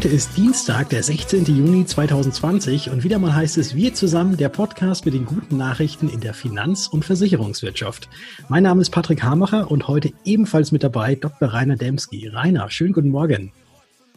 [0.00, 1.44] Heute ist Dienstag, der 16.
[1.44, 6.08] Juni 2020 und wieder mal heißt es Wir zusammen, der Podcast mit den guten Nachrichten
[6.08, 8.08] in der Finanz- und Versicherungswirtschaft.
[8.48, 11.52] Mein Name ist Patrick Hamacher und heute ebenfalls mit dabei Dr.
[11.52, 12.28] Rainer Demski.
[12.28, 13.52] Rainer, schönen guten Morgen.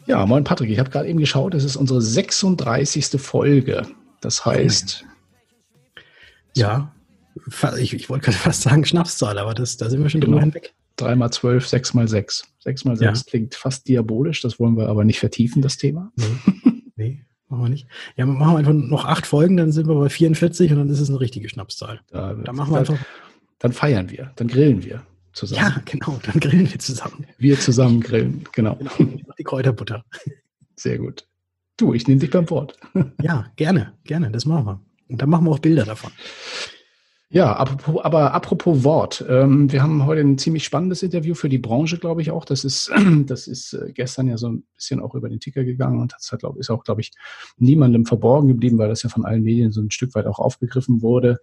[0.06, 3.20] Ja, moin Patrick, ich habe gerade eben geschaut, es ist unsere 36.
[3.20, 3.86] Folge.
[4.22, 5.04] Das heißt.
[6.56, 6.94] Ja,
[7.78, 10.38] ich, ich wollte gerade fast sagen Schnapszahl, aber das, da sind wir schon genau.
[10.38, 10.72] drüber hinweg.
[10.96, 12.44] 3 mal 12, 6 mal 6.
[12.60, 13.24] 6 mal 6 ja.
[13.30, 16.12] klingt fast diabolisch, das wollen wir aber nicht vertiefen, das Thema.
[16.16, 16.62] Nee,
[16.96, 17.86] nee machen wir nicht.
[18.16, 21.00] Ja, machen wir einfach noch acht Folgen, dann sind wir bei 44 und dann ist
[21.00, 22.00] es eine richtige Schnapszahl.
[22.08, 22.98] Da, da machen wir einfach.
[23.58, 25.62] Dann feiern wir, dann grillen wir zusammen.
[25.62, 27.26] Ja, genau, dann grillen wir zusammen.
[27.38, 28.76] Wir zusammen grillen, genau.
[28.76, 29.08] genau
[29.38, 30.04] die Kräuterbutter.
[30.76, 31.26] Sehr gut.
[31.76, 32.76] Du, ich nehme dich beim Wort.
[33.22, 34.80] Ja, gerne, gerne, das machen wir.
[35.08, 36.10] Und dann machen wir auch Bilder davon.
[37.34, 39.24] Ja, apropos, aber apropos Wort.
[39.28, 42.44] Ähm, wir haben heute ein ziemlich spannendes Interview für die Branche, glaube ich auch.
[42.44, 42.92] Das ist,
[43.26, 46.30] das ist äh, gestern ja so ein bisschen auch über den Ticker gegangen und das
[46.30, 47.10] hat, glaub, ist auch, glaube ich,
[47.56, 51.02] niemandem verborgen geblieben, weil das ja von allen Medien so ein Stück weit auch aufgegriffen
[51.02, 51.38] wurde.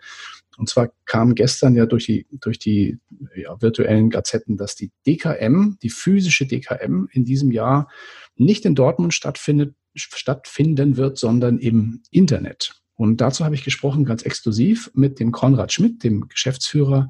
[0.57, 2.97] Und zwar kam gestern ja durch die, durch die
[3.35, 7.89] ja, virtuellen Gazetten, dass die DKM, die physische DKM in diesem Jahr
[8.37, 12.80] nicht in Dortmund stattfindet, stattfinden wird, sondern im Internet.
[13.01, 17.09] Und dazu habe ich gesprochen, ganz exklusiv, mit dem Konrad Schmidt, dem Geschäftsführer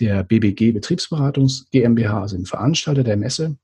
[0.00, 3.58] der BBG Betriebsberatungs GmbH, also dem Veranstalter der Messe.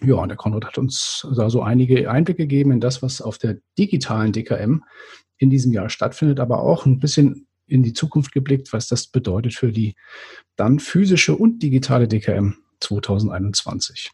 [0.00, 3.36] Ja, und der Konrad hat uns da so einige Einblicke gegeben in das, was auf
[3.36, 4.82] der digitalen DKM
[5.36, 9.52] in diesem Jahr stattfindet, aber auch ein bisschen in die Zukunft geblickt, was das bedeutet
[9.52, 9.96] für die
[10.56, 14.10] dann physische und digitale DKM 2021.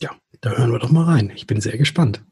[0.00, 1.32] Ja, da hören wir doch mal rein.
[1.34, 2.22] Ich bin sehr gespannt.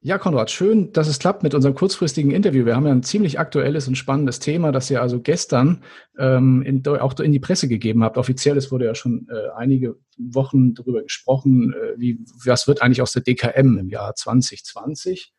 [0.00, 2.64] Ja, Konrad, schön, dass es klappt mit unserem kurzfristigen Interview.
[2.64, 5.82] Wir haben ja ein ziemlich aktuelles und spannendes Thema, das ihr also gestern
[6.16, 8.16] ähm, in, auch in die Presse gegeben habt.
[8.16, 13.02] Offiziell, es wurde ja schon äh, einige Wochen darüber gesprochen, äh, wie, was wird eigentlich
[13.02, 15.32] aus der DKM im Jahr 2020.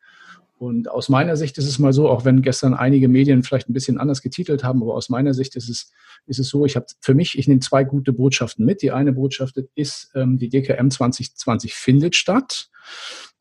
[0.58, 3.72] Und aus meiner Sicht ist es mal so, auch wenn gestern einige Medien vielleicht ein
[3.72, 5.90] bisschen anders getitelt haben, aber aus meiner Sicht ist es,
[6.26, 8.82] ist es so, ich habe für mich, ich nehme zwei gute Botschaften mit.
[8.82, 12.68] Die eine Botschaft ist, ähm, die DKM 2020 findet statt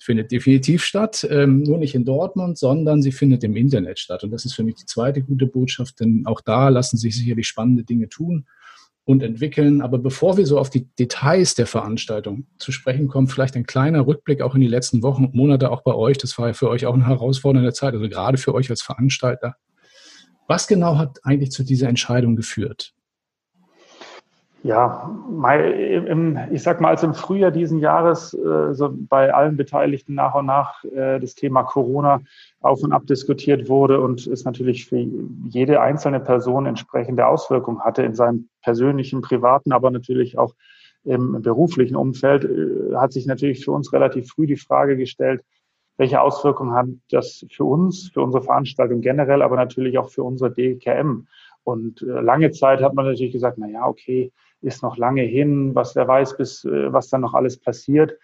[0.09, 4.23] findet definitiv statt, ähm, nur nicht in Dortmund, sondern sie findet im Internet statt.
[4.23, 7.45] Und das ist für mich die zweite gute Botschaft, denn auch da lassen sich sicherlich
[7.47, 8.47] spannende Dinge tun
[9.05, 9.83] und entwickeln.
[9.83, 14.07] Aber bevor wir so auf die Details der Veranstaltung zu sprechen kommen, vielleicht ein kleiner
[14.07, 16.17] Rückblick auch in die letzten Wochen und Monate auch bei euch.
[16.17, 19.57] Das war ja für euch auch eine herausfordernde Zeit, also gerade für euch als Veranstalter.
[20.47, 22.95] Was genau hat eigentlich zu dieser Entscheidung geführt?
[24.61, 25.09] Ja,
[26.51, 30.47] ich sag mal, als im Frühjahr diesen Jahres äh, so bei allen Beteiligten nach und
[30.47, 32.21] nach äh, das Thema Corona
[32.59, 35.07] auf und ab diskutiert wurde und es natürlich für
[35.47, 40.53] jede einzelne Person entsprechende Auswirkungen hatte in seinem persönlichen, privaten, aber natürlich auch
[41.05, 45.41] im beruflichen Umfeld, äh, hat sich natürlich für uns relativ früh die Frage gestellt,
[45.95, 50.51] welche Auswirkungen hat das für uns, für unsere Veranstaltung generell, aber natürlich auch für unsere
[50.51, 51.27] DKM.
[51.63, 54.31] Und lange Zeit hat man natürlich gesagt, na ja, okay,
[54.61, 58.17] ist noch lange hin, was wer weiß, bis äh, was dann noch alles passiert.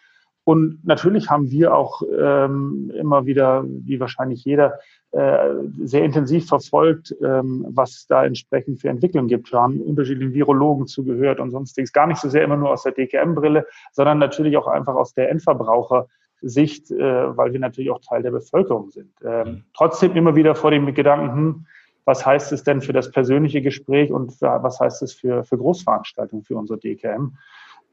[0.46, 4.78] Und natürlich haben wir auch ähm, immer wieder, wie wahrscheinlich jeder,
[5.12, 9.52] äh, sehr intensiv verfolgt, ähm, was da entsprechend für Entwicklungen gibt.
[9.52, 11.92] Wir haben unterschiedlichen Virologen zugehört und sonstiges.
[11.94, 15.32] Gar nicht so sehr immer nur aus der DKM-Brille, sondern natürlich auch einfach aus der
[15.32, 19.14] Endverbrauchersicht, äh, weil wir natürlich auch Teil der Bevölkerung sind.
[19.26, 19.64] Ähm, mhm.
[19.74, 21.66] trotzdem immer wieder vor dem Gedanken, hm,
[22.06, 25.58] was heißt es denn für das persönliche Gespräch und für, was heißt es für, für
[25.58, 27.38] Großveranstaltungen für unsere DKM.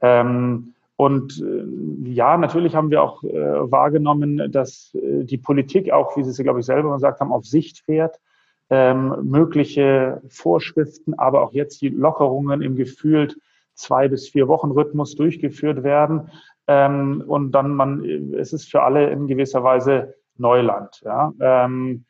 [0.03, 6.17] Ähm, und äh, ja, natürlich haben wir auch äh, wahrgenommen, dass äh, die Politik auch,
[6.17, 8.21] wie Sie es, glaube ich, selber gesagt haben, auf Sicht fährt,
[8.71, 13.37] ähm, mögliche Vorschriften, aber auch jetzt die Lockerungen im gefühlt
[13.75, 16.31] zwei bis vier Wochen Rhythmus durchgeführt werden.
[16.67, 21.03] Ähm, und dann man, es ist für alle in gewisser Weise Neuland.
[21.05, 21.33] Ja.
[21.41, 22.05] Ähm,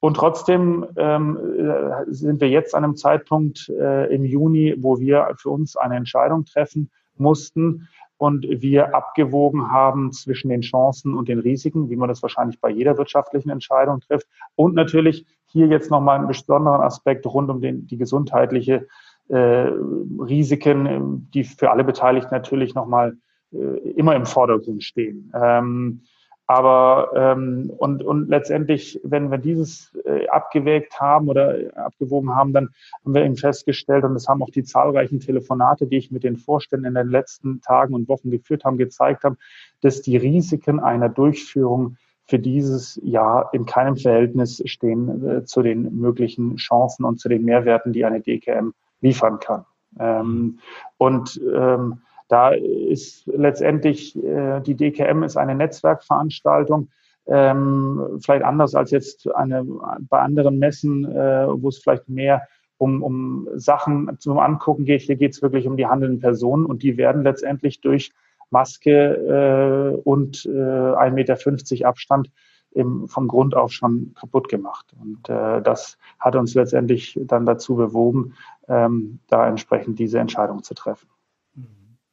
[0.00, 5.34] und trotzdem ähm, äh, sind wir jetzt an einem Zeitpunkt äh, im Juni, wo wir
[5.36, 11.40] für uns eine Entscheidung treffen mussten und wir abgewogen haben zwischen den Chancen und den
[11.40, 14.26] Risiken, wie man das wahrscheinlich bei jeder wirtschaftlichen Entscheidung trifft.
[14.54, 18.86] Und natürlich hier jetzt nochmal einen besonderen Aspekt rund um den, die gesundheitliche
[19.28, 23.16] äh, Risiken, die für alle Beteiligten natürlich nochmal
[23.52, 23.56] äh,
[23.90, 25.32] immer im Vordergrund stehen.
[25.34, 26.02] Ähm,
[26.50, 32.70] aber ähm, und, und letztendlich, wenn wir dieses äh, abgewägt haben oder abgewogen haben, dann
[33.04, 36.38] haben wir eben festgestellt, und das haben auch die zahlreichen Telefonate, die ich mit den
[36.38, 39.36] Vorständen in den letzten Tagen und Wochen geführt haben, gezeigt haben,
[39.82, 46.00] dass die Risiken einer Durchführung für dieses Jahr in keinem Verhältnis stehen äh, zu den
[46.00, 48.72] möglichen Chancen und zu den Mehrwerten, die eine DKM
[49.02, 49.66] liefern kann.
[50.00, 50.60] Ähm,
[50.96, 56.88] und ähm, Da ist letztendlich äh, die DKM ist eine Netzwerkveranstaltung,
[57.26, 59.64] ähm, vielleicht anders als jetzt eine,
[60.08, 62.42] bei anderen Messen, äh, wo es vielleicht mehr
[62.78, 65.02] um, um Sachen zum Angucken geht.
[65.02, 68.12] Hier geht es wirklich um die handelnden Personen und die werden letztendlich durch
[68.50, 72.30] Maske äh, und äh, 1,50 Meter Abstand
[72.72, 74.94] im, vom Grund auf schon kaputt gemacht.
[75.00, 78.34] Und äh, das hat uns letztendlich dann dazu bewogen,
[78.68, 81.08] ähm, da entsprechend diese Entscheidung zu treffen.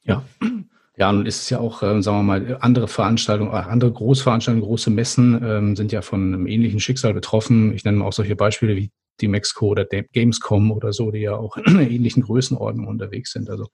[0.06, 0.24] Ja.
[0.98, 4.66] Ja, nun ist es ja auch, äh, sagen wir mal, andere Veranstaltungen, äh, andere Großveranstaltungen,
[4.66, 7.74] große Messen ähm, sind ja von einem ähnlichen Schicksal betroffen.
[7.74, 11.56] Ich nenne auch solche Beispiele wie die Mexco oder Gamescom oder so, die ja auch
[11.58, 13.50] in ähnlichen Größenordnung unterwegs sind.
[13.50, 13.66] Also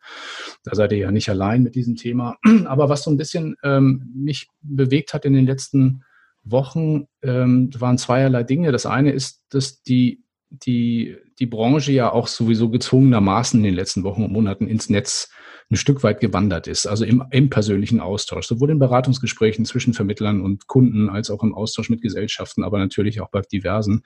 [0.64, 2.36] da seid ihr ja nicht allein mit diesem Thema.
[2.64, 6.02] Aber was so ein bisschen ähm, mich bewegt hat in den letzten
[6.44, 8.72] Wochen, ähm, waren zweierlei Dinge.
[8.72, 14.02] Das eine ist, dass die, die, die Branche ja auch sowieso gezwungenermaßen in den letzten
[14.02, 15.30] Wochen und Monaten ins Netz
[15.72, 20.42] ein Stück weit gewandert ist, also im, im persönlichen Austausch, sowohl in Beratungsgesprächen zwischen Vermittlern
[20.42, 24.02] und Kunden als auch im Austausch mit Gesellschaften, aber natürlich auch bei diversen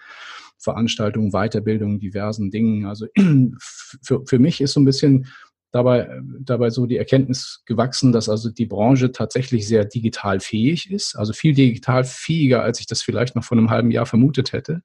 [0.58, 2.86] Veranstaltungen, Weiterbildungen, diversen Dingen.
[2.86, 3.06] Also
[3.58, 5.26] für, für mich ist so ein bisschen
[5.72, 6.08] dabei,
[6.40, 11.32] dabei so die Erkenntnis gewachsen, dass also die Branche tatsächlich sehr digital fähig ist, also
[11.32, 14.82] viel digital fähiger, als ich das vielleicht noch vor einem halben Jahr vermutet hätte.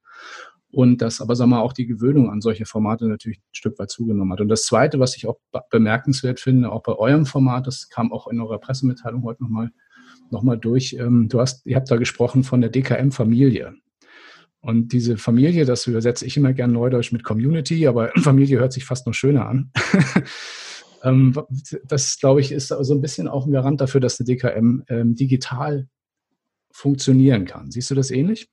[0.72, 3.78] Und dass aber, sagen wir mal, auch die Gewöhnung an solche Formate natürlich ein Stück
[3.78, 4.42] weit zugenommen hat.
[4.42, 5.38] Und das Zweite, was ich auch
[5.70, 9.72] bemerkenswert finde, auch bei eurem Format, das kam auch in eurer Pressemitteilung heute nochmal
[10.32, 13.74] noch mal durch, ähm, du hast, ihr habt da gesprochen von der DKM-Familie.
[14.62, 18.86] Und diese Familie, das übersetze ich immer gern neudeutsch mit Community, aber Familie hört sich
[18.86, 19.72] fast noch schöner an.
[21.04, 21.34] Ähm,
[21.86, 25.16] das, glaube ich, ist so ein bisschen auch ein Garant dafür, dass eine DKM ähm,
[25.16, 25.88] digital
[26.72, 27.72] funktionieren kann.
[27.72, 28.50] Siehst du das ähnlich?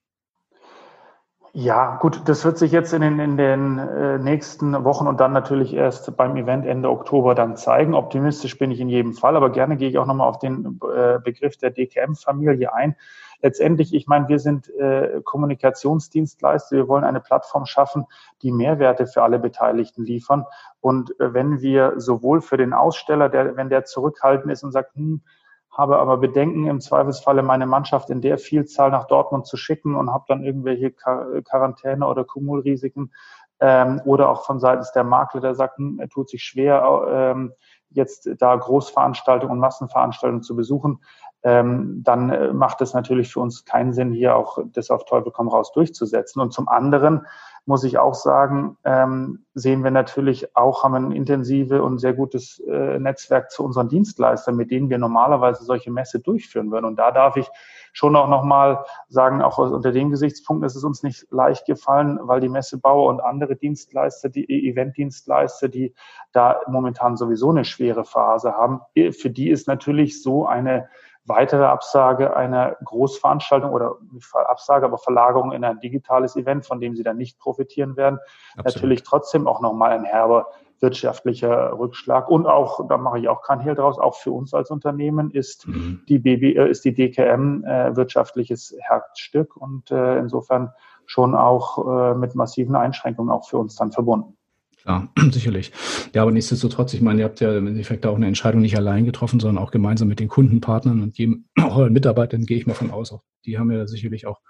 [1.55, 5.33] Ja, gut, das wird sich jetzt in den, in den äh, nächsten Wochen und dann
[5.33, 7.95] natürlich erst beim Event Ende Oktober dann zeigen.
[7.95, 11.19] Optimistisch bin ich in jedem Fall, aber gerne gehe ich auch nochmal auf den äh,
[11.19, 12.97] Begriff der DKM-Familie ein.
[13.41, 18.05] Letztendlich, ich meine, wir sind äh, Kommunikationsdienstleister, wir wollen eine Plattform schaffen,
[18.43, 20.45] die Mehrwerte für alle Beteiligten liefern.
[20.81, 24.95] Und äh, wenn wir sowohl für den Aussteller, der, wenn der zurückhaltend ist und sagt,
[24.97, 25.23] hm,
[25.71, 30.11] habe aber Bedenken, im Zweifelsfalle meine Mannschaft in der Vielzahl nach Dortmund zu schicken und
[30.11, 33.13] habe dann irgendwelche Quarantäne- oder Kumulrisiken.
[33.61, 37.53] Ähm, oder auch von seitens der Makler, der sagt, hm, er tut sich schwer, ähm,
[37.91, 41.01] jetzt da Großveranstaltungen und Massenveranstaltungen zu besuchen,
[41.43, 45.33] ähm, dann äh, macht es natürlich für uns keinen Sinn, hier auch das auf Teufel
[45.33, 46.41] komm raus durchzusetzen.
[46.41, 47.27] Und zum anderen
[47.69, 52.61] muss ich auch sagen, ähm, sehen wir natürlich auch, haben ein intensive und sehr gutes
[52.61, 56.87] äh, Netzwerk zu unseren Dienstleistern, mit denen wir normalerweise solche Messe durchführen würden.
[56.87, 57.47] Und da darf ich
[57.93, 62.41] schon auch nochmal sagen, auch unter dem Gesichtspunkt ist es uns nicht leicht gefallen, weil
[62.41, 65.95] die Messebauer und andere Dienstleister, die Eventdienstleister, die
[66.33, 70.89] da momentan sowieso eine schwere Phase haben, für die ist natürlich so eine
[71.29, 73.97] weitere Absage einer Großveranstaltung oder
[74.33, 78.19] Absage, aber Verlagerung in ein digitales Event, von dem sie dann nicht profitieren werden,
[78.57, 78.75] Absolut.
[78.75, 80.49] natürlich trotzdem auch nochmal ein herber
[80.81, 82.29] wirtschaftlicher Rückschlag.
[82.29, 85.67] Und auch, da mache ich auch kein Hehl draus, auch für uns als Unternehmen ist
[85.67, 86.03] mhm.
[86.09, 90.73] die BB, äh, ist die DKM äh, wirtschaftliches Herzstück und äh, insofern
[91.07, 94.38] schon auch äh, mit massiven Einschränkungen auch für uns dann verbunden.
[94.83, 95.73] Klar, sicherlich.
[96.15, 99.05] Ja, aber nichtsdestotrotz, ich meine, ihr habt ja im Endeffekt auch eine Entscheidung nicht allein
[99.05, 102.75] getroffen, sondern auch gemeinsam mit den Kundenpartnern und jedem, auch euren Mitarbeitern, gehe ich mal
[102.75, 103.13] von aus.
[103.13, 104.41] Auch die haben ja sicherlich auch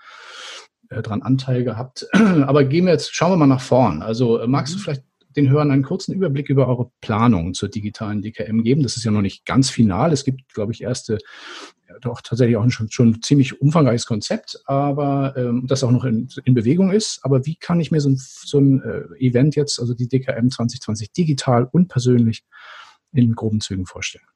[0.91, 2.07] äh, dran Anteil gehabt.
[2.13, 4.03] Aber gehen wir jetzt, schauen wir mal nach vorn.
[4.03, 4.83] Also äh, magst du mhm.
[4.83, 5.05] vielleicht
[5.39, 8.83] den Hörern einen kurzen Überblick über eure Planung zur digitalen DKM geben?
[8.83, 10.13] Das ist ja noch nicht ganz final.
[10.13, 11.19] Es gibt, glaube ich, erste
[12.01, 16.55] doch tatsächlich auch schon, schon ziemlich umfangreiches Konzept, aber ähm, das auch noch in, in,
[16.55, 17.21] Bewegung ist.
[17.23, 20.51] Aber wie kann ich mir so ein, so ein äh, Event jetzt, also die DKM
[20.51, 22.45] 2020, digital und persönlich
[23.13, 24.27] in groben Zügen vorstellen?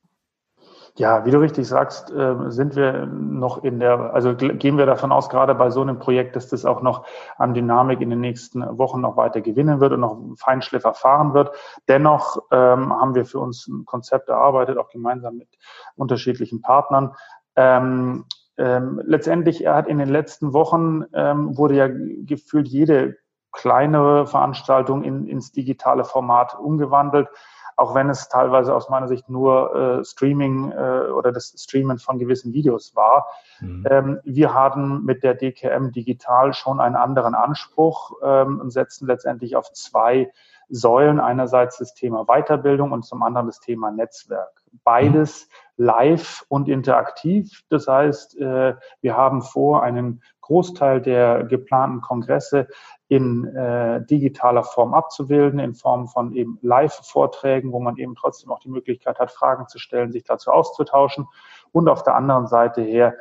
[0.96, 5.10] Ja, wie du richtig sagst, äh, sind wir noch in der, also gehen wir davon
[5.10, 7.06] aus, gerade bei so einem Projekt, dass das auch noch
[7.38, 11.50] an Dynamik in den nächsten Wochen noch weiter gewinnen wird und noch Feinschliff erfahren wird.
[11.88, 15.48] Dennoch ähm, haben wir für uns ein Konzept erarbeitet, auch gemeinsam mit
[15.96, 17.14] unterschiedlichen Partnern,
[17.56, 18.26] ähm,
[18.58, 23.16] ähm, letztendlich, hat in den letzten Wochen, ähm, wurde ja gefühlt jede
[23.50, 27.28] kleinere Veranstaltung in, ins digitale Format umgewandelt,
[27.76, 32.18] auch wenn es teilweise aus meiner Sicht nur äh, Streaming äh, oder das Streamen von
[32.18, 33.26] gewissen Videos war.
[33.60, 33.86] Mhm.
[33.88, 39.56] Ähm, wir haben mit der DKM Digital schon einen anderen Anspruch ähm, und setzen letztendlich
[39.56, 40.30] auf zwei
[40.72, 41.20] Säulen.
[41.20, 44.62] Einerseits das Thema Weiterbildung und zum anderen das Thema Netzwerk.
[44.84, 47.62] Beides live und interaktiv.
[47.68, 52.68] Das heißt, äh, wir haben vor, einen Großteil der geplanten Kongresse
[53.08, 58.60] in äh, digitaler Form abzubilden, in Form von eben Live-Vorträgen, wo man eben trotzdem auch
[58.60, 61.28] die Möglichkeit hat, Fragen zu stellen, sich dazu auszutauschen
[61.72, 63.14] und auf der anderen Seite her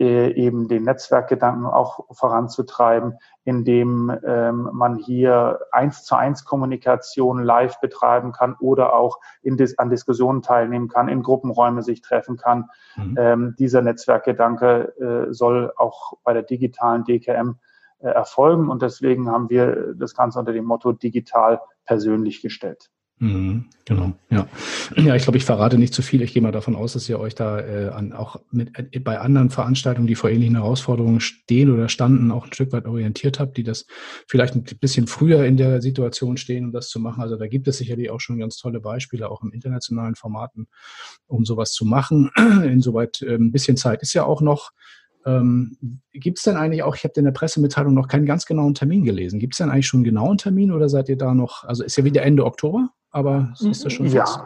[0.00, 7.80] äh, eben den Netzwerkgedanken auch voranzutreiben, indem ähm, man hier eins zu eins Kommunikation live
[7.80, 12.68] betreiben kann oder auch in dis an Diskussionen teilnehmen kann, in Gruppenräume sich treffen kann.
[12.96, 13.16] Mhm.
[13.18, 17.58] Ähm, dieser Netzwerkgedanke äh, soll auch bei der digitalen DKM
[17.98, 22.90] äh, erfolgen und deswegen haben wir das Ganze unter dem Motto digital persönlich gestellt.
[23.20, 24.46] Mhm, genau, ja.
[24.94, 26.22] Ja, ich glaube, ich verrate nicht zu viel.
[26.22, 29.18] Ich gehe mal davon aus, dass ihr euch da äh, an, auch mit, äh, bei
[29.18, 33.56] anderen Veranstaltungen, die vor ähnlichen Herausforderungen stehen oder standen, auch ein Stück weit orientiert habt,
[33.56, 33.86] die das
[34.28, 37.20] vielleicht ein bisschen früher in der Situation stehen, um das zu machen.
[37.20, 40.68] Also da gibt es sicherlich auch schon ganz tolle Beispiele, auch im internationalen Formaten,
[41.26, 42.30] um sowas zu machen.
[42.36, 44.70] Insoweit äh, ein bisschen Zeit ist ja auch noch.
[45.26, 48.74] Ähm, Gibt es denn eigentlich auch, ich habe in der Pressemitteilung noch keinen ganz genauen
[48.74, 49.40] Termin gelesen.
[49.40, 51.96] Gibt es denn eigentlich schon einen genauen Termin oder seid ihr da noch, also ist
[51.96, 52.90] ja wieder Ende Oktober?
[53.10, 54.24] Aber ist das schon ja.
[54.24, 54.38] fix?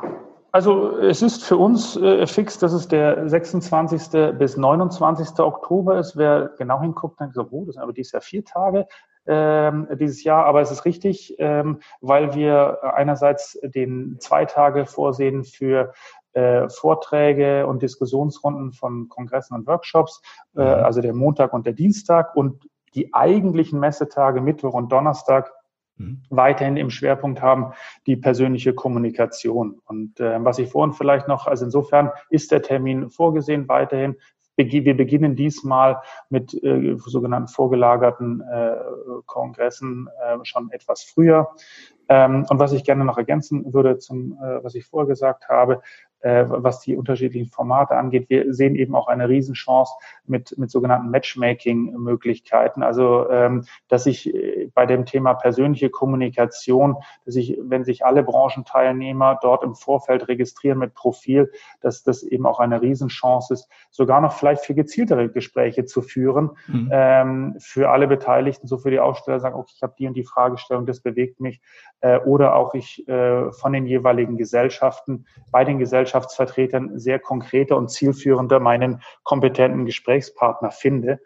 [0.52, 4.36] Also es ist für uns äh, fix, dass es der 26.
[4.38, 5.38] bis 29.
[5.38, 6.16] Oktober ist.
[6.16, 8.86] Wer genau hinguckt, denkt so, oh, das sind aber dieses Jahr vier Tage
[9.26, 10.46] ähm, dieses Jahr.
[10.46, 15.92] Aber es ist richtig, ähm, weil wir einerseits den zwei Tage vorsehen für
[16.32, 20.22] äh, Vorträge und Diskussionsrunden von Kongressen und Workshops,
[20.56, 20.84] äh, mhm.
[20.84, 25.50] also der Montag und der Dienstag und die eigentlichen Messetage Mittwoch und Donnerstag
[25.96, 26.22] Mhm.
[26.30, 27.72] weiterhin im Schwerpunkt haben,
[28.06, 29.80] die persönliche Kommunikation.
[29.84, 34.16] Und äh, was ich vorhin vielleicht noch, also insofern ist der Termin vorgesehen weiterhin.
[34.56, 38.76] Wir beginnen diesmal mit äh, sogenannten vorgelagerten äh,
[39.26, 41.48] Kongressen äh, schon etwas früher.
[42.08, 45.80] Ähm, und was ich gerne noch ergänzen würde zum, äh, was ich vorher gesagt habe,
[46.22, 48.28] äh, was die unterschiedlichen Formate angeht.
[48.28, 49.92] Wir sehen eben auch eine Riesenchance
[50.26, 52.82] mit, mit sogenannten Matchmaking-Möglichkeiten.
[52.82, 58.22] Also, ähm, dass ich äh, bei dem Thema persönliche Kommunikation, dass ich, wenn sich alle
[58.22, 61.50] Branchenteilnehmer dort im Vorfeld registrieren mit Profil,
[61.80, 66.50] dass das eben auch eine Riesenchance ist, sogar noch vielleicht für gezieltere Gespräche zu führen,
[66.68, 66.88] mhm.
[66.92, 70.24] ähm, für alle Beteiligten, so für die Aussteller sagen, okay, ich habe die und die
[70.24, 71.60] Fragestellung, das bewegt mich,
[72.00, 77.76] äh, oder auch ich äh, von den jeweiligen Gesellschaften bei den Gesellschaften Gesellschaftsvertretern sehr konkreter
[77.76, 81.20] und zielführender meinen kompetenten Gesprächspartner finde,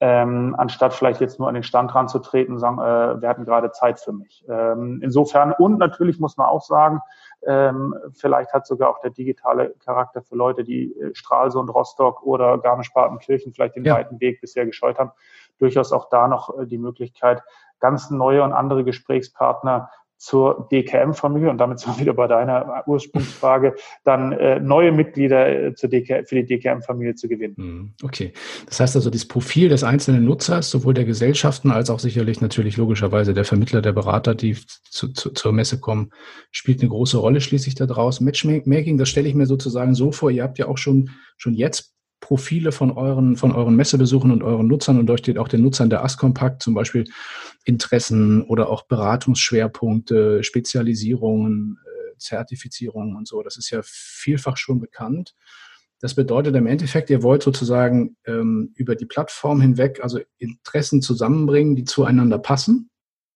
[0.00, 3.70] ähm, anstatt vielleicht jetzt nur an den Stand ranzutreten und sagen, äh, wir hatten gerade
[3.70, 4.44] Zeit für mich.
[4.48, 7.00] Ähm, insofern, und natürlich muss man auch sagen,
[7.46, 12.58] ähm, vielleicht hat sogar auch der digitale Charakter für Leute, die äh, Stralsund, Rostock oder
[12.58, 13.94] Garmisch-Partenkirchen vielleicht den ja.
[13.94, 15.12] weiten Weg bisher gescheut haben,
[15.58, 17.42] durchaus auch da noch äh, die Möglichkeit,
[17.78, 19.88] ganz neue und andere Gesprächspartner
[20.22, 23.74] zur DKM-Familie und damit sind wir wieder bei deiner Ursprungsfrage,
[24.04, 27.54] dann äh, neue Mitglieder äh, zur DK, für die DKM-Familie zu gewinnen.
[27.56, 27.94] Mhm.
[28.04, 28.32] Okay.
[28.66, 32.76] Das heißt also, das Profil des einzelnen Nutzers, sowohl der Gesellschaften als auch sicherlich natürlich
[32.76, 34.56] logischerweise der Vermittler, der Berater, die
[34.88, 36.10] zu, zu, zur Messe kommen,
[36.52, 38.24] spielt eine große Rolle schließlich da draußen.
[38.24, 41.96] Matchmaking, das stelle ich mir sozusagen so vor, ihr habt ja auch schon, schon jetzt
[42.20, 46.04] Profile von euren, von euren Messebesuchen und euren Nutzern und euch auch den Nutzern der
[46.04, 47.04] Askompakt, zum Beispiel
[47.64, 53.42] Interessen oder auch Beratungsschwerpunkte, Spezialisierungen, äh, Zertifizierungen und so.
[53.42, 55.34] Das ist ja vielfach schon bekannt.
[56.00, 61.76] Das bedeutet im Endeffekt, ihr wollt sozusagen ähm, über die Plattform hinweg also Interessen zusammenbringen,
[61.76, 62.90] die zueinander passen,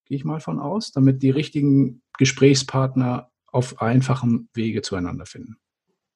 [0.05, 5.59] gehe ich mal von aus, damit die richtigen Gesprächspartner auf einfachem Wege zueinander finden.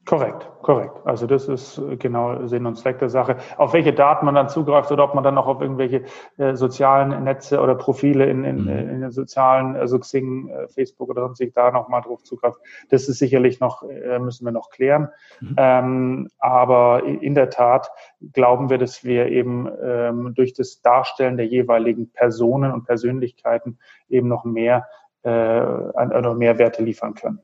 [0.07, 0.95] Korrekt, korrekt.
[1.05, 3.37] Also das ist äh, genau Sinn und Zweck der Sache.
[3.59, 6.05] Auf welche Daten man dann zugreift oder ob man dann noch auf irgendwelche
[6.39, 8.69] äh, sozialen Netze oder Profile in, in, mhm.
[8.71, 13.19] in den sozialen, also Xing, äh, Facebook oder sonst da nochmal drauf zugreift, das ist
[13.19, 15.11] sicherlich noch, äh, müssen wir noch klären.
[15.41, 15.55] Mhm.
[15.59, 17.91] Ähm, aber in der Tat
[18.33, 23.79] glauben wir, dass wir eben ähm, durch das Darstellen der jeweiligen Personen und Persönlichkeiten
[24.09, 24.89] eben noch mehr,
[25.25, 27.41] äh, noch mehr Werte liefern können.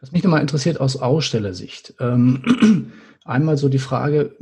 [0.00, 1.94] Was mich nochmal interessiert aus Ausstellersicht.
[2.00, 2.92] Ähm,
[3.24, 4.36] einmal so die Frage,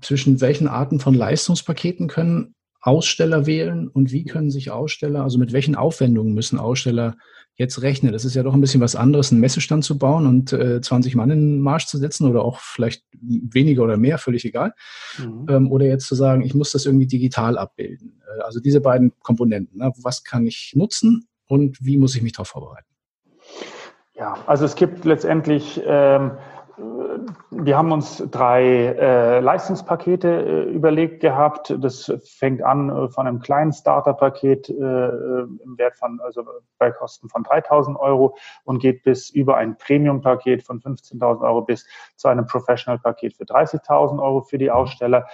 [0.00, 5.52] zwischen welchen Arten von Leistungspaketen können Aussteller wählen und wie können sich Aussteller, also mit
[5.52, 7.16] welchen Aufwendungen müssen Aussteller
[7.54, 8.12] jetzt rechnen?
[8.12, 11.14] Das ist ja doch ein bisschen was anderes, einen Messestand zu bauen und äh, 20
[11.14, 14.72] Mann in den Marsch zu setzen oder auch vielleicht weniger oder mehr, völlig egal.
[15.18, 15.46] Mhm.
[15.50, 18.22] Ähm, oder jetzt zu sagen, ich muss das irgendwie digital abbilden.
[18.26, 19.78] Äh, also diese beiden Komponenten.
[19.78, 19.92] Ne?
[20.02, 22.89] Was kann ich nutzen und wie muss ich mich darauf vorbereiten?
[24.20, 26.32] Ja, also es gibt letztendlich ähm,
[27.50, 31.74] wir haben uns drei äh, Leistungspakete äh, überlegt gehabt.
[31.78, 36.44] Das fängt an äh, von einem kleinen Starterpaket äh, im Wert von, also
[36.78, 41.86] bei Kosten von 3000 Euro und geht bis über ein Premium-Paket von 15.000 Euro bis
[42.16, 45.26] zu einem Professional-Paket für 30.000 Euro für die Aussteller.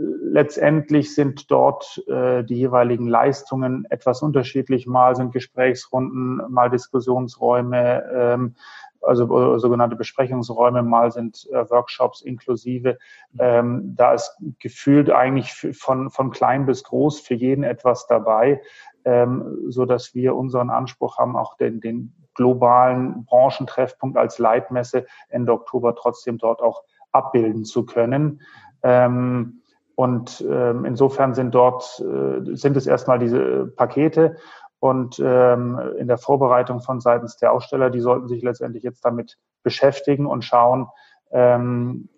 [0.00, 4.86] Letztendlich sind dort äh, die jeweiligen Leistungen etwas unterschiedlich.
[4.86, 8.54] Mal sind Gesprächsrunden, mal Diskussionsräume, ähm,
[9.00, 12.98] also äh, sogenannte Besprechungsräume, mal sind äh, Workshops inklusive.
[13.38, 18.60] Ähm, da ist gefühlt eigentlich von, von klein bis groß für jeden etwas dabei,
[19.04, 25.52] ähm, so dass wir unseren Anspruch haben, auch den, den globalen Branchentreffpunkt als Leitmesse Ende
[25.52, 28.42] Oktober trotzdem dort auch abbilden zu können.
[28.82, 29.62] Ähm,
[29.98, 34.36] und ähm, insofern sind dort, äh, sind es erstmal diese Pakete.
[34.78, 39.38] Und ähm, in der Vorbereitung von seitens der Aussteller, die sollten sich letztendlich jetzt damit
[39.64, 40.86] beschäftigen und schauen,
[41.32, 42.10] ähm,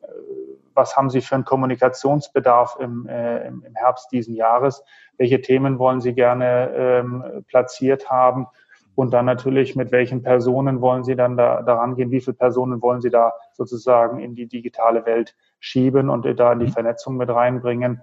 [0.75, 4.85] was haben sie für einen Kommunikationsbedarf im, äh, im Herbst diesen Jahres,
[5.17, 8.47] welche Themen wollen sie gerne ähm, platziert haben
[8.95, 12.83] und dann natürlich, mit welchen Personen wollen Sie dann da, daran gehen, wie viele Personen
[12.83, 16.73] wollen Sie da sozusagen in die digitale Welt schieben und da in die mhm.
[16.73, 18.03] Vernetzung mit reinbringen.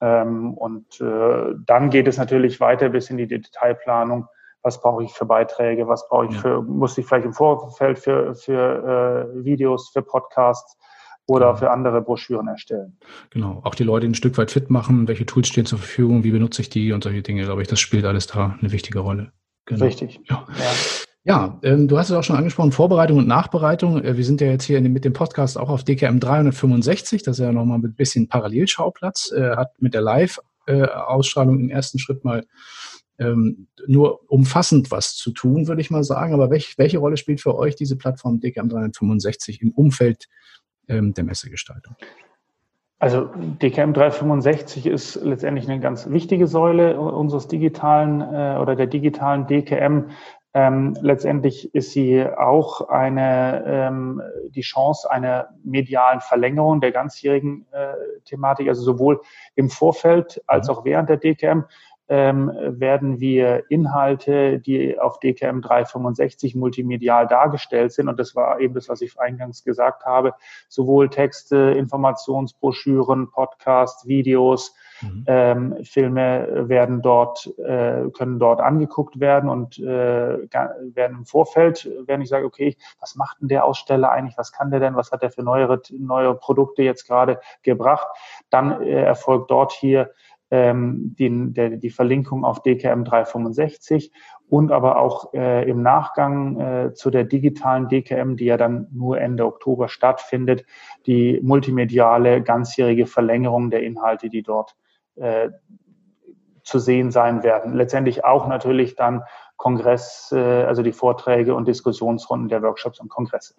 [0.00, 4.26] Ähm, und äh, dann geht es natürlich weiter bis in die Detailplanung.
[4.62, 5.88] Was brauche ich für Beiträge?
[5.88, 10.78] Was brauche ich für, muss ich vielleicht im Vorfeld für, für äh, Videos, für Podcasts
[11.26, 11.58] oder genau.
[11.58, 12.98] für andere Broschüren erstellen.
[13.30, 16.32] Genau, auch die Leute ein Stück weit fit machen, welche Tools stehen zur Verfügung, wie
[16.32, 19.32] benutze ich die und solche Dinge, glaube ich, das spielt alles da eine wichtige Rolle.
[19.66, 19.84] Genau.
[19.84, 20.20] Richtig.
[20.28, 20.46] Ja.
[20.58, 20.72] ja.
[21.26, 24.02] Ja, ähm, du hast es auch schon angesprochen, Vorbereitung und Nachbereitung.
[24.04, 27.38] Äh, wir sind ja jetzt hier in, mit dem Podcast auch auf DKM 365, das
[27.38, 32.44] ist ja nochmal ein bisschen Parallelschauplatz, äh, hat mit der Live-Ausstrahlung im ersten Schritt mal
[33.18, 36.34] ähm, nur umfassend was zu tun, würde ich mal sagen.
[36.34, 40.26] Aber welch, welche Rolle spielt für euch diese Plattform DKM 365 im Umfeld
[40.88, 41.96] ähm, der Messegestaltung?
[42.98, 49.46] Also DKM 365 ist letztendlich eine ganz wichtige Säule unseres digitalen äh, oder der digitalen
[49.46, 50.10] DKM.
[50.56, 57.94] Ähm, letztendlich ist sie auch eine ähm, die Chance einer medialen Verlängerung der ganzjährigen äh,
[58.24, 59.20] Thematik, also sowohl
[59.56, 60.74] im Vorfeld als mhm.
[60.74, 61.64] auch während der DKM
[62.08, 68.74] ähm, werden wir Inhalte, die auf DKM 365 multimedial dargestellt sind, und das war eben
[68.74, 70.34] das, was ich eingangs gesagt habe,
[70.68, 75.24] sowohl Texte, Informationsbroschüren, Podcasts, Videos, mhm.
[75.26, 82.20] ähm, Filme werden dort, äh, können dort angeguckt werden und äh, werden im Vorfeld, wenn
[82.20, 85.22] ich sage, okay, was macht denn der Aussteller eigentlich, was kann der denn, was hat
[85.22, 88.06] er für neuere, neue Produkte jetzt gerade gebracht,
[88.50, 90.10] dann äh, erfolgt dort hier
[90.54, 94.12] ähm, den, der, die Verlinkung auf DKM 365
[94.48, 99.20] und aber auch äh, im Nachgang äh, zu der digitalen DKM, die ja dann nur
[99.20, 100.64] Ende Oktober stattfindet,
[101.06, 104.76] die multimediale ganzjährige Verlängerung der Inhalte, die dort
[105.16, 105.50] äh,
[106.62, 107.74] zu sehen sein werden.
[107.74, 109.24] Letztendlich auch natürlich dann
[109.56, 113.54] Kongress, äh, also die Vorträge und Diskussionsrunden der Workshops und Kongresse.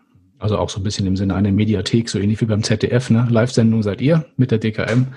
[0.45, 3.25] Also auch so ein bisschen im Sinne einer Mediathek, so ähnlich wie beim ZDF, ne?
[3.31, 5.07] Live-Sendung seid ihr mit der DKM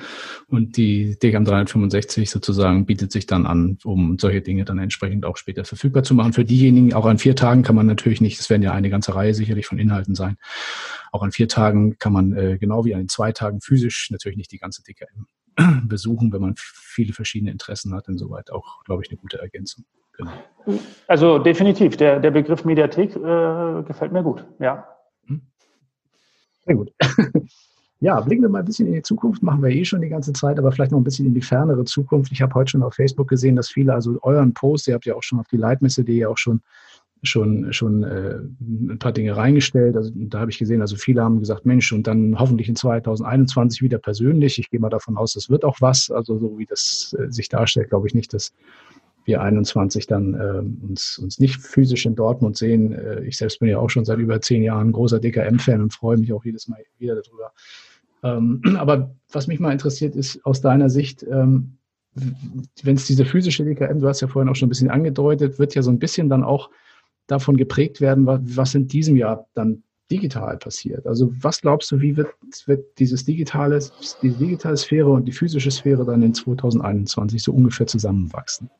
[0.48, 5.36] und die DKM 365 sozusagen bietet sich dann an, um solche Dinge dann entsprechend auch
[5.36, 6.32] später verfügbar zu machen.
[6.32, 9.14] Für diejenigen, auch an vier Tagen kann man natürlich nicht, es werden ja eine ganze
[9.14, 10.38] Reihe sicherlich von Inhalten sein.
[11.12, 14.38] Auch an vier Tagen kann man äh, genau wie an den zwei Tagen physisch natürlich
[14.38, 15.26] nicht die ganze DKM
[15.88, 18.08] besuchen, wenn man viele verschiedene Interessen hat.
[18.08, 19.84] Insoweit auch, glaube ich, eine gute Ergänzung.
[20.16, 20.32] Genau.
[21.06, 24.86] Also definitiv, der, der Begriff Mediathek äh, gefällt mir gut, ja.
[26.68, 26.92] Sehr gut.
[28.00, 30.32] Ja, blicken wir mal ein bisschen in die Zukunft, machen wir eh schon die ganze
[30.32, 32.30] Zeit, aber vielleicht noch ein bisschen in die fernere Zukunft.
[32.30, 35.16] Ich habe heute schon auf Facebook gesehen, dass viele, also euren Post, ihr habt ja
[35.16, 36.60] auch schon auf die Leitmesse.de auch schon
[37.24, 39.96] schon schon äh, ein paar Dinge reingestellt.
[39.96, 43.82] Also da habe ich gesehen, also viele haben gesagt, Mensch, und dann hoffentlich in 2021
[43.82, 44.60] wieder persönlich.
[44.60, 46.12] Ich gehe mal davon aus, das wird auch was.
[46.12, 48.52] Also so wie das äh, sich darstellt, glaube ich nicht, dass
[49.28, 52.92] wir 21 dann äh, uns, uns nicht physisch in Dortmund sehen.
[52.92, 56.16] Äh, ich selbst bin ja auch schon seit über zehn Jahren großer DKM-Fan und freue
[56.16, 57.52] mich auch jedes Mal wieder darüber.
[58.22, 61.76] Ähm, aber was mich mal interessiert ist, aus deiner Sicht, ähm,
[62.82, 65.74] wenn es diese physische DKM, du hast ja vorhin auch schon ein bisschen angedeutet, wird
[65.74, 66.70] ja so ein bisschen dann auch
[67.26, 71.06] davon geprägt werden, was, was in diesem Jahr dann digital passiert.
[71.06, 72.30] Also was glaubst du, wie wird,
[72.64, 73.78] wird dieses digitale,
[74.22, 78.70] die digitale Sphäre und die physische Sphäre dann in 2021 so ungefähr zusammenwachsen?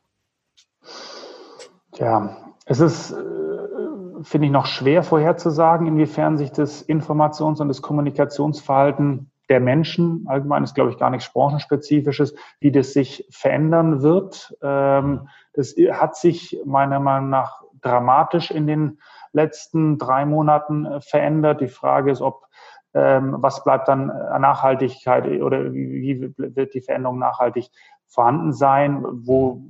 [1.99, 7.81] Ja, es ist, äh, finde ich, noch schwer vorherzusagen, inwiefern sich das Informations- und das
[7.81, 14.55] Kommunikationsverhalten der Menschen, allgemein ist, glaube ich, gar nichts Branchenspezifisches, wie das sich verändern wird.
[14.61, 18.99] Ähm, das hat sich meiner Meinung nach dramatisch in den
[19.33, 21.59] letzten drei Monaten äh, verändert.
[21.59, 22.45] Die Frage ist, ob
[22.93, 27.69] ähm, was bleibt dann an Nachhaltigkeit oder wie, wird die Veränderung nachhaltig
[28.09, 29.05] vorhanden sein?
[29.07, 29.61] Wo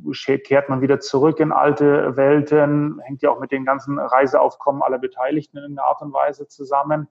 [0.44, 3.00] kehrt man wieder zurück in alte Welten?
[3.04, 7.08] Hängt ja auch mit den ganzen Reiseaufkommen aller Beteiligten in irgendeiner Art und Weise zusammen.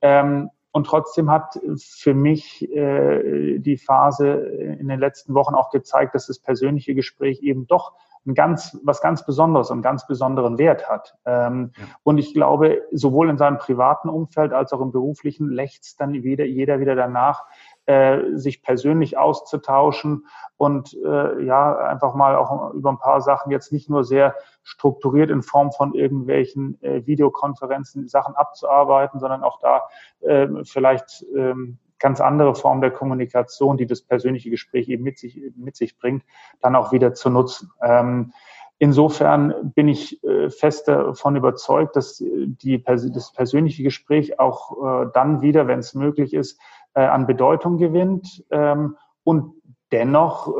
[0.00, 6.14] Ähm, und trotzdem hat für mich äh, die Phase in den letzten Wochen auch gezeigt,
[6.14, 7.94] dass das persönliche Gespräch eben doch
[8.26, 11.16] ein ganz, was ganz Besonderes und ganz besonderen Wert hat.
[11.24, 11.84] Ähm, ja.
[12.02, 16.44] Und ich glaube, sowohl in seinem privaten Umfeld als auch im beruflichen lächzt dann wieder,
[16.44, 17.44] jeder wieder danach,
[17.88, 20.26] äh, sich persönlich auszutauschen
[20.58, 25.30] und äh, ja, einfach mal auch über ein paar Sachen jetzt nicht nur sehr strukturiert
[25.30, 29.84] in Form von irgendwelchen äh, Videokonferenzen Sachen abzuarbeiten, sondern auch da
[30.20, 35.40] äh, vielleicht ähm, ganz andere Form der Kommunikation, die das persönliche Gespräch eben mit sich,
[35.56, 36.24] mit sich bringt,
[36.60, 37.70] dann auch wieder zu nutzen.
[37.82, 38.34] Ähm,
[38.78, 45.40] insofern bin ich äh, fest davon überzeugt, dass die, das persönliche Gespräch auch äh, dann
[45.40, 46.60] wieder, wenn es möglich ist,
[46.98, 48.44] äh, an Bedeutung gewinnt.
[48.50, 49.54] Ähm, und
[49.90, 50.54] dennoch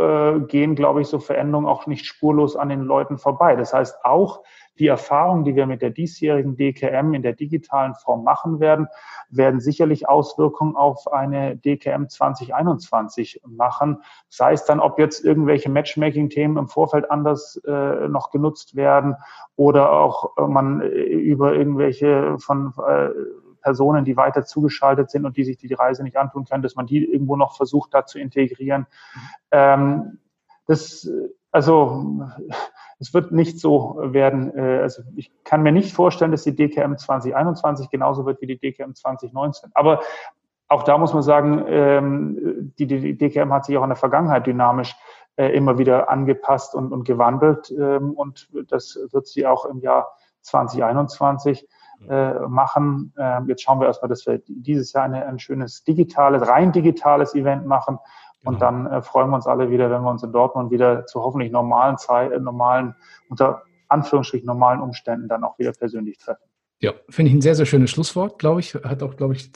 [0.49, 3.57] gehen, glaube ich, so Veränderungen auch nicht spurlos an den Leuten vorbei.
[3.57, 4.43] Das heißt, auch
[4.79, 8.89] die Erfahrungen, die wir mit der diesjährigen DKM in der digitalen Form machen werden,
[9.31, 14.03] werden sicherlich Auswirkungen auf eine DKM 2021 machen.
[14.29, 19.17] Sei es dann, ob jetzt irgendwelche Matchmaking-Themen im Vorfeld anders äh, noch genutzt werden
[19.57, 23.11] oder auch äh, man äh, über irgendwelche von äh,
[23.69, 26.87] Personen, die weiter zugeschaltet sind und die sich die Reise nicht antun können, dass man
[26.87, 28.87] die irgendwo noch versucht, da zu integrieren.
[29.51, 30.21] Ähm,
[30.67, 31.07] das,
[31.51, 32.23] also,
[32.99, 34.57] es wird nicht so werden.
[34.57, 38.59] Äh, also ich kann mir nicht vorstellen, dass die DKM 2021 genauso wird wie die
[38.59, 39.71] DKM 2019.
[39.75, 40.01] Aber
[40.69, 44.47] auch da muss man sagen, ähm, die, die DKM hat sich auch in der Vergangenheit
[44.47, 44.97] dynamisch
[45.37, 47.71] äh, immer wieder angepasst und, und gewandelt.
[47.71, 50.09] Ähm, und das wird sie auch im Jahr
[50.41, 51.69] 2021
[52.09, 53.13] äh, machen.
[53.19, 57.35] Ähm, jetzt schauen wir erstmal, dass wir dieses Jahr eine, ein schönes digitales, rein digitales
[57.35, 57.99] Event machen
[58.45, 58.67] und genau.
[58.67, 61.51] dann äh, freuen wir uns alle wieder, wenn wir uns in Dortmund wieder zu hoffentlich
[61.51, 62.95] normalen Zeit, äh, normalen,
[63.29, 66.43] unter Anführungsstrichen normalen Umständen dann auch wieder persönlich treffen.
[66.81, 68.75] Ja, finde ich ein sehr, sehr schönes Schlusswort, glaube ich.
[68.75, 69.51] Hat auch, glaube ich,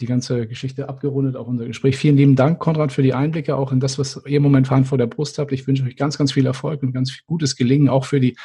[0.00, 1.98] die ganze Geschichte abgerundet, auch unser Gespräch.
[1.98, 5.06] Vielen lieben Dank, Konrad, für die Einblicke auch in das, was ihr momentan vor der
[5.06, 5.52] Brust habt.
[5.52, 8.38] Ich wünsche euch ganz, ganz viel Erfolg und ganz viel gutes Gelingen, auch für die,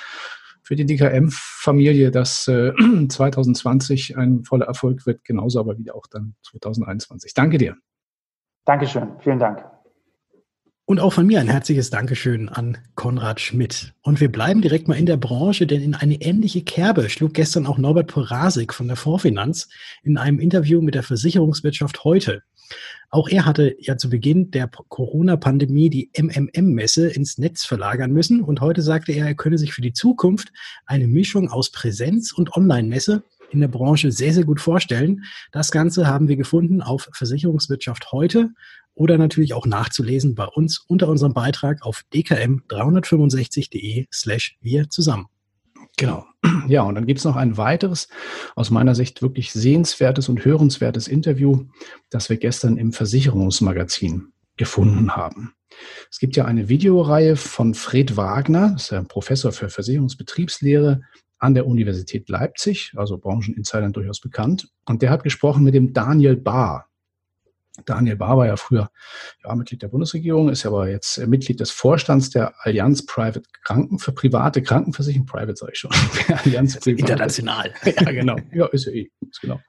[0.71, 2.71] für die DKM-Familie, dass äh,
[3.09, 7.33] 2020 ein voller Erfolg wird, genauso aber wieder auch dann 2021.
[7.33, 7.75] Danke dir.
[8.63, 9.65] Dankeschön, vielen Dank.
[10.85, 13.93] Und auch von mir ein herzliches Dankeschön an Konrad Schmidt.
[14.01, 17.65] Und wir bleiben direkt mal in der Branche, denn in eine ähnliche Kerbe schlug gestern
[17.65, 19.69] auch Norbert Porasik von der Vorfinanz
[20.03, 22.41] in einem Interview mit der Versicherungswirtschaft heute.
[23.09, 28.61] Auch er hatte ja zu Beginn der Corona-Pandemie die MMM-Messe ins Netz verlagern müssen und
[28.61, 30.51] heute sagte er, er könne sich für die Zukunft
[30.85, 35.25] eine Mischung aus Präsenz und Online-Messe in der Branche sehr, sehr gut vorstellen.
[35.51, 38.51] Das Ganze haben wir gefunden auf Versicherungswirtschaft heute
[38.93, 45.27] oder natürlich auch nachzulesen bei uns unter unserem Beitrag auf dkm365.de slash wir zusammen.
[45.97, 46.25] Genau.
[46.67, 48.07] Ja, und dann gibt es noch ein weiteres,
[48.55, 51.65] aus meiner Sicht wirklich sehenswertes und hörenswertes Interview,
[52.09, 55.53] das wir gestern im Versicherungsmagazin gefunden haben.
[56.09, 61.01] Es gibt ja eine Videoreihe von Fred Wagner, das ist ein Professor für Versicherungsbetriebslehre
[61.39, 64.69] an der Universität Leipzig, also Brancheninsidern durchaus bekannt.
[64.85, 66.90] Und der hat gesprochen mit dem Daniel Bahr.
[67.85, 68.89] Daniel Bahr war ja früher
[69.43, 73.97] ja, Mitglied der Bundesregierung, ist aber jetzt äh, Mitglied des Vorstands der Allianz Private Kranken
[73.97, 75.91] für private Krankenversicherung, Private sage ich schon.
[76.45, 76.99] Allianz Private.
[76.99, 77.73] International.
[77.85, 78.35] ja, genau.
[78.53, 79.09] Ja, ist ja eh.
[79.29, 79.59] Ist genau.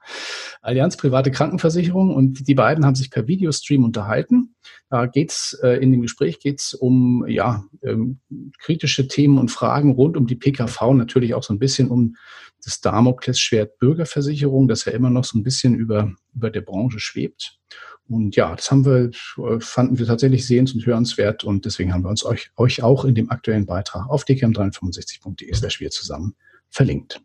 [0.61, 4.52] Allianz Private Krankenversicherung und die beiden haben sich per Videostream unterhalten.
[4.89, 8.19] Da geht's äh, in dem Gespräch geht's um ja ähm,
[8.59, 12.15] kritische Themen und Fragen rund um die PKV, natürlich auch so ein bisschen um
[12.63, 17.59] das Damoklesschwert Bürgerversicherung, das ja immer noch so ein bisschen über, über der Branche schwebt.
[18.07, 19.11] Und ja, das haben wir,
[19.59, 23.15] fanden wir tatsächlich sehens- und hörenswert und deswegen haben wir uns euch, euch auch in
[23.15, 26.35] dem aktuellen Beitrag auf dkm365.de slash wir zusammen
[26.69, 27.21] verlinkt.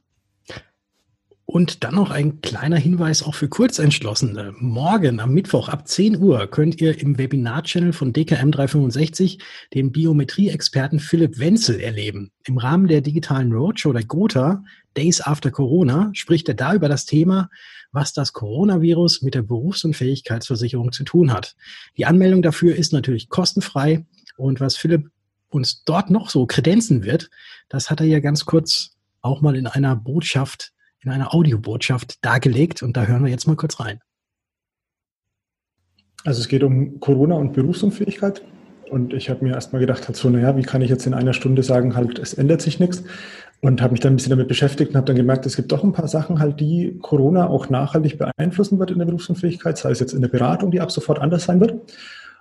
[1.51, 4.55] Und dann noch ein kleiner Hinweis auch für Kurzentschlossene.
[4.59, 9.39] Morgen am Mittwoch ab 10 Uhr könnt ihr im Webinar-Channel von DKM 365
[9.73, 12.33] den Biometrie-Experten Philipp Wenzel erleben.
[12.45, 14.63] Im Rahmen der digitalen Roadshow der Gotha
[14.95, 17.49] Days After Corona spricht er da über das Thema,
[17.93, 21.57] was das Coronavirus mit der Berufs- und Fähigkeitsversicherung zu tun hat.
[21.97, 24.05] Die Anmeldung dafür ist natürlich kostenfrei
[24.37, 25.09] und was Philipp
[25.49, 27.31] uns dort noch so kredenzen wird,
[27.71, 28.91] das hat er ja ganz kurz
[29.23, 33.57] auch mal in einer Botschaft in einer Audiobotschaft dargelegt und da hören wir jetzt mal
[33.57, 34.01] kurz rein.
[36.25, 38.43] Also es geht um Corona und Berufsunfähigkeit.
[38.91, 41.35] Und ich habe mir erstmal gedacht, halt so, naja, wie kann ich jetzt in einer
[41.35, 43.05] Stunde sagen, halt, es ändert sich nichts.
[43.61, 45.83] und habe mich dann ein bisschen damit beschäftigt und habe dann gemerkt, es gibt doch
[45.83, 50.01] ein paar Sachen halt, die Corona auch nachhaltig beeinflussen wird in der Berufsunfähigkeit, sei es
[50.01, 51.93] jetzt in der Beratung, die ab sofort anders sein wird,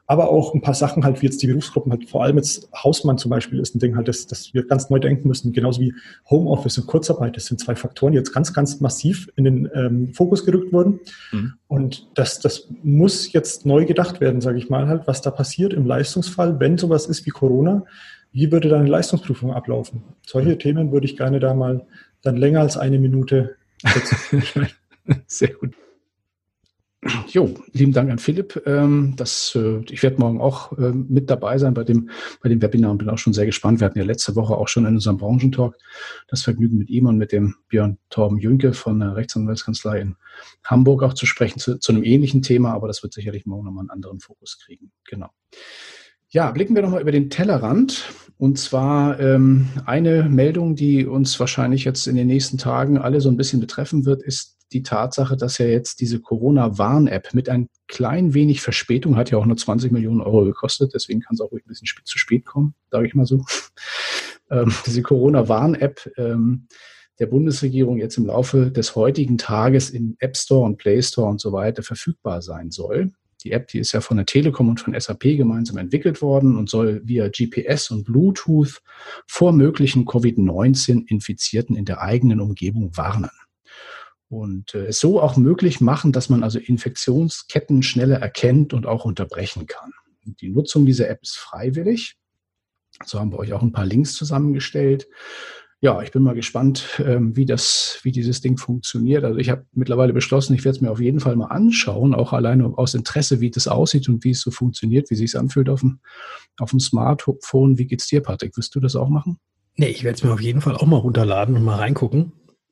[0.10, 3.18] aber auch ein paar Sachen halt, wie jetzt die Berufsgruppen halt, vor allem jetzt Hausmann
[3.18, 5.94] zum Beispiel ist ein Ding halt, dass, dass wir ganz neu denken müssen, genauso wie
[6.30, 10.14] Homeoffice und Kurzarbeit, das sind zwei Faktoren, die jetzt ganz, ganz massiv in den ähm,
[10.14, 11.02] Fokus gerückt wurden
[11.34, 11.54] mhm.
[11.68, 15.74] und das, das muss jetzt neu gedacht werden, sage ich mal halt, was da passiert
[15.74, 17.84] im Leistungsfall, wenn sowas ist wie Corona,
[18.32, 20.04] wie würde deine Leistungsprüfung ablaufen?
[20.26, 21.86] Solche Themen würde ich gerne da mal
[22.22, 24.68] dann länger als eine Minute setzen.
[25.28, 25.74] Sehr gut.
[27.28, 28.62] Jo, lieben Dank an Philipp.
[28.66, 32.10] Ähm, das, äh, ich werde morgen auch äh, mit dabei sein bei dem,
[32.42, 33.80] bei dem Webinar und bin auch schon sehr gespannt.
[33.80, 35.76] Wir hatten ja letzte Woche auch schon in unserem Branchentalk
[36.28, 40.16] das Vergnügen mit ihm und mit dem Björn Torben Jünke von der Rechtsanwaltskanzlei in
[40.64, 43.84] Hamburg auch zu sprechen zu, zu einem ähnlichen Thema, aber das wird sicherlich morgen nochmal
[43.84, 44.92] einen anderen Fokus kriegen.
[45.06, 45.30] Genau.
[46.30, 48.14] Ja, blicken wir nochmal über den Tellerrand.
[48.38, 53.30] Und zwar ähm, eine Meldung, die uns wahrscheinlich jetzt in den nächsten Tagen alle so
[53.30, 58.34] ein bisschen betreffen wird, ist die Tatsache, dass ja jetzt diese Corona-Warn-App mit ein klein
[58.34, 61.64] wenig Verspätung, hat ja auch nur 20 Millionen Euro gekostet, deswegen kann es auch ruhig
[61.66, 63.44] ein bisschen zu spät kommen, sage ich mal so.
[64.52, 66.68] ähm, diese Corona-Warn-App ähm,
[67.20, 71.42] der Bundesregierung jetzt im Laufe des heutigen Tages in App Store und Play Store und
[71.42, 73.14] so weiter verfügbar sein soll.
[73.44, 76.70] Die App, die ist ja von der Telekom und von SAP gemeinsam entwickelt worden und
[76.70, 78.82] soll via GPS und Bluetooth
[79.28, 83.30] vor möglichen Covid-19-Infizierten in der eigenen Umgebung warnen.
[84.30, 89.06] Und äh, es so auch möglich machen, dass man also Infektionsketten schneller erkennt und auch
[89.06, 89.92] unterbrechen kann.
[90.26, 92.18] Die Nutzung dieser App ist freiwillig.
[93.06, 95.08] So haben wir euch auch ein paar Links zusammengestellt
[95.80, 99.24] ja, ich bin mal gespannt, ähm, wie das, wie dieses Ding funktioniert.
[99.24, 102.34] Also ich habe mittlerweile beschlossen, ich werde es mir auf jeden Fall mal anschauen, auch
[102.34, 105.70] alleine aus Interesse, wie das aussieht und wie es so funktioniert, wie es sich anfühlt
[105.70, 106.00] auf dem,
[106.58, 107.78] auf dem Smartphone.
[107.78, 108.58] Wie geht's dir, Patrick?
[108.58, 109.38] Wirst du das auch machen?
[109.76, 112.32] Nee, ich werde es mir auf jeden Fall auch mal runterladen und mal reingucken.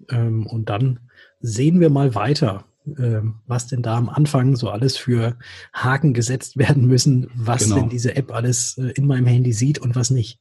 [0.09, 0.99] Ähm, und dann
[1.39, 2.65] sehen wir mal weiter,
[2.97, 5.37] ähm, was denn da am Anfang so alles für
[5.73, 7.75] Haken gesetzt werden müssen, was genau.
[7.75, 10.39] denn diese App alles äh, in meinem Handy sieht und was nicht.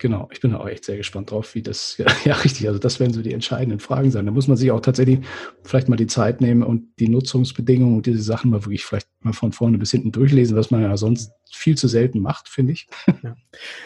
[0.00, 2.98] Genau, ich bin auch echt sehr gespannt drauf, wie das, ja, ja, richtig, also das
[2.98, 4.26] werden so die entscheidenden Fragen sein.
[4.26, 5.20] Da muss man sich auch tatsächlich
[5.62, 9.32] vielleicht mal die Zeit nehmen und die Nutzungsbedingungen und diese Sachen mal wirklich vielleicht mal
[9.32, 12.88] von vorne bis hinten durchlesen, was man ja sonst viel zu selten macht, finde ich.
[13.22, 13.36] Ja.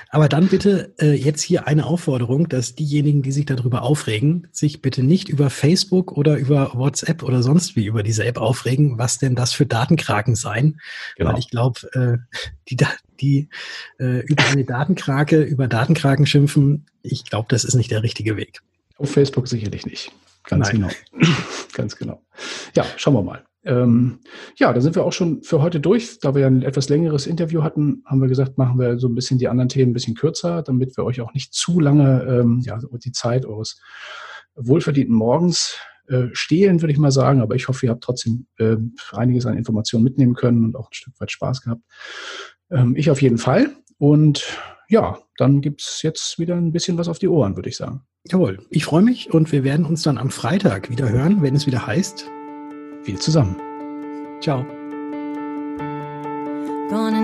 [0.09, 4.81] Aber dann bitte äh, jetzt hier eine Aufforderung, dass diejenigen, die sich darüber aufregen, sich
[4.81, 9.19] bitte nicht über Facebook oder über WhatsApp oder sonst wie über diese App aufregen, was
[9.19, 10.81] denn das für Datenkraken seien.
[11.17, 11.31] Genau.
[11.31, 12.77] Weil ich glaube, äh, die,
[13.21, 13.49] die
[13.99, 18.61] äh, über eine Datenkrake, über Datenkraken schimpfen, ich glaube, das ist nicht der richtige Weg.
[18.97, 20.13] Auf Facebook sicherlich nicht.
[20.45, 20.91] Ganz Nein.
[21.13, 21.33] genau.
[21.75, 22.23] Ganz genau.
[22.75, 23.45] Ja, schauen wir mal.
[23.65, 24.21] Ähm,
[24.57, 26.19] ja, da sind wir auch schon für heute durch.
[26.21, 29.15] Da wir ja ein etwas längeres Interview hatten, haben wir gesagt, machen wir so ein
[29.15, 32.61] bisschen die anderen Themen ein bisschen kürzer, damit wir euch auch nicht zu lange ähm,
[32.65, 33.81] ja, die Zeit eures
[34.55, 35.79] wohlverdienten Morgens
[36.09, 37.41] äh, stehlen, würde ich mal sagen.
[37.43, 38.77] Aber ich hoffe, ihr habt trotzdem äh,
[39.13, 41.83] einiges an Informationen mitnehmen können und auch ein Stück weit Spaß gehabt.
[42.71, 43.71] Ähm, ich auf jeden Fall.
[43.99, 44.47] Und
[44.89, 48.03] ja, dann gibt es jetzt wieder ein bisschen was auf die Ohren, würde ich sagen.
[48.27, 51.67] Jawohl, ich freue mich und wir werden uns dann am Freitag wieder hören, wenn es
[51.67, 52.31] wieder heißt.
[53.05, 53.57] Wir zusammen.
[54.41, 54.65] Ciao.
[56.91, 57.18] Gonna